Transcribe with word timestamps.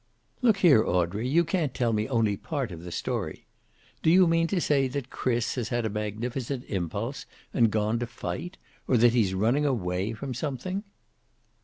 "Look 0.41 0.57
here, 0.57 0.83
Audrey, 0.83 1.27
you 1.29 1.45
can't 1.45 1.75
tell 1.75 1.93
me 1.93 2.09
only 2.09 2.35
part 2.35 2.71
of 2.71 2.81
the 2.81 2.91
story. 2.91 3.45
Do 4.01 4.09
you 4.09 4.25
mean 4.25 4.47
to 4.47 4.59
say 4.59 4.87
that 4.87 5.11
Chris 5.11 5.53
has 5.53 5.69
had 5.69 5.85
a 5.85 5.91
magnificent 5.91 6.63
impulse 6.69 7.27
and 7.53 7.69
gone 7.69 7.99
to 7.99 8.07
fight? 8.07 8.57
Or 8.87 8.97
that 8.97 9.13
he's 9.13 9.35
running 9.35 9.67
away 9.67 10.13
from 10.13 10.33
something?" 10.33 10.83